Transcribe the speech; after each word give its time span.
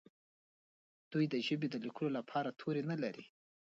دوی 1.11 1.25
د 1.29 1.35
ژبې 1.47 1.67
د 1.71 1.75
لیکلو 1.85 2.09
لپاره 2.17 2.55
توري 2.59 2.83
نه 2.91 2.95
لري. 3.03 3.25